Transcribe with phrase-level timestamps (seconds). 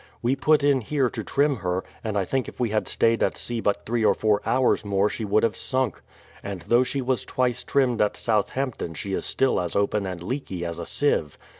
[0.23, 3.37] We put in here to trim her, and I think if we had stayed at
[3.37, 6.01] sea but three or four hours more she would have sunk.
[6.41, 10.65] And though she was twice trimmed at Southampton she is still as open and leaky
[10.65, 11.37] as a sieve.